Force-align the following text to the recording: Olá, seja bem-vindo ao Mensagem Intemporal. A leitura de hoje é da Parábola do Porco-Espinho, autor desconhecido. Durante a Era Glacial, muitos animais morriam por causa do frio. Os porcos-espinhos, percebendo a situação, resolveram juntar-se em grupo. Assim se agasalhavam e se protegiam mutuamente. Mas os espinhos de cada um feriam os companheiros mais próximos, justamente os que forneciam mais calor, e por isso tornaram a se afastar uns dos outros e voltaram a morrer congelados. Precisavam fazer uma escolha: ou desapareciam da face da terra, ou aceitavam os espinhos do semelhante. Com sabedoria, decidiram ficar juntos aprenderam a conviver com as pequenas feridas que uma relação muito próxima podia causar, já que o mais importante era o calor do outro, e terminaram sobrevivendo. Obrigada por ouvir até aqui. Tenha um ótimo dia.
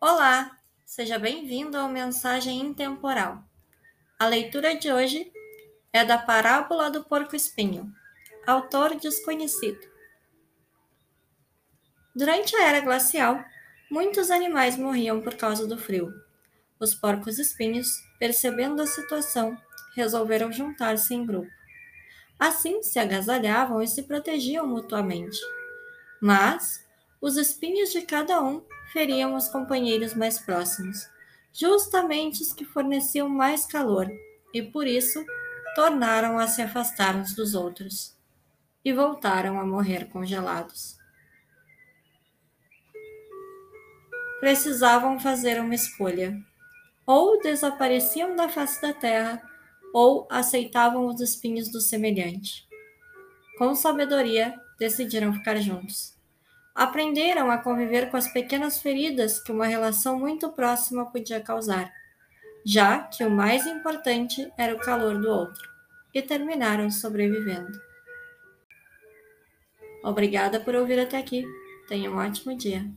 Olá, 0.00 0.56
seja 0.86 1.18
bem-vindo 1.18 1.76
ao 1.76 1.88
Mensagem 1.88 2.60
Intemporal. 2.60 3.42
A 4.16 4.28
leitura 4.28 4.76
de 4.76 4.92
hoje 4.92 5.32
é 5.92 6.04
da 6.04 6.16
Parábola 6.16 6.88
do 6.88 7.02
Porco-Espinho, 7.02 7.92
autor 8.46 8.94
desconhecido. 8.94 9.80
Durante 12.14 12.54
a 12.54 12.62
Era 12.68 12.80
Glacial, 12.80 13.44
muitos 13.90 14.30
animais 14.30 14.76
morriam 14.76 15.20
por 15.20 15.34
causa 15.34 15.66
do 15.66 15.76
frio. 15.76 16.14
Os 16.78 16.94
porcos-espinhos, 16.94 17.88
percebendo 18.20 18.80
a 18.80 18.86
situação, 18.86 19.60
resolveram 19.96 20.52
juntar-se 20.52 21.12
em 21.12 21.26
grupo. 21.26 21.50
Assim 22.38 22.84
se 22.84 23.00
agasalhavam 23.00 23.82
e 23.82 23.88
se 23.88 24.04
protegiam 24.04 24.64
mutuamente. 24.64 25.40
Mas 26.22 26.87
os 27.20 27.36
espinhos 27.36 27.90
de 27.90 28.02
cada 28.02 28.42
um 28.42 28.62
feriam 28.92 29.34
os 29.34 29.48
companheiros 29.48 30.14
mais 30.14 30.38
próximos, 30.38 31.08
justamente 31.52 32.42
os 32.42 32.52
que 32.52 32.64
forneciam 32.64 33.28
mais 33.28 33.66
calor, 33.66 34.08
e 34.54 34.62
por 34.62 34.86
isso 34.86 35.24
tornaram 35.74 36.38
a 36.38 36.46
se 36.46 36.62
afastar 36.62 37.16
uns 37.16 37.34
dos 37.34 37.54
outros 37.54 38.16
e 38.84 38.92
voltaram 38.92 39.60
a 39.60 39.66
morrer 39.66 40.06
congelados. 40.06 40.96
Precisavam 44.40 45.18
fazer 45.18 45.60
uma 45.60 45.74
escolha: 45.74 46.40
ou 47.04 47.40
desapareciam 47.42 48.36
da 48.36 48.48
face 48.48 48.80
da 48.80 48.92
terra, 48.92 49.42
ou 49.92 50.26
aceitavam 50.30 51.06
os 51.06 51.20
espinhos 51.20 51.68
do 51.70 51.80
semelhante. 51.80 52.66
Com 53.58 53.74
sabedoria, 53.74 54.58
decidiram 54.78 55.32
ficar 55.32 55.56
juntos 55.56 56.17
aprenderam 56.78 57.50
a 57.50 57.58
conviver 57.58 58.08
com 58.08 58.16
as 58.16 58.32
pequenas 58.32 58.80
feridas 58.80 59.42
que 59.42 59.50
uma 59.50 59.66
relação 59.66 60.16
muito 60.16 60.48
próxima 60.52 61.10
podia 61.10 61.40
causar, 61.40 61.92
já 62.64 63.00
que 63.00 63.24
o 63.24 63.30
mais 63.30 63.66
importante 63.66 64.48
era 64.56 64.76
o 64.76 64.78
calor 64.78 65.20
do 65.20 65.28
outro, 65.28 65.68
e 66.14 66.22
terminaram 66.22 66.88
sobrevivendo. 66.88 67.76
Obrigada 70.04 70.60
por 70.60 70.76
ouvir 70.76 71.00
até 71.00 71.18
aqui. 71.18 71.44
Tenha 71.88 72.08
um 72.12 72.16
ótimo 72.16 72.56
dia. 72.56 72.88